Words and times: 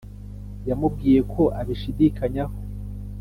yamubwiye 0.67 1.21
ko 1.33 1.43
abishidikanyaho 1.61 2.55